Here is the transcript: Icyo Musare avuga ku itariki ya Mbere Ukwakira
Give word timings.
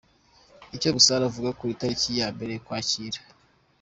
Icyo 0.75 0.89
Musare 0.95 1.23
avuga 1.25 1.49
ku 1.57 1.63
itariki 1.73 2.09
ya 2.19 2.27
Mbere 2.35 2.51
Ukwakira 2.59 3.19